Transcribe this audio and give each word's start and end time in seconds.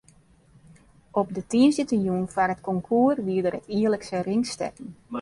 Op 1.21 1.27
de 1.35 1.43
tiisdeitejûn 1.51 2.23
foar 2.33 2.53
it 2.55 2.65
konkoers 2.67 3.23
wie 3.25 3.41
der 3.43 3.55
it 3.59 3.69
jierlikse 3.77 4.17
ringstekken. 4.27 4.87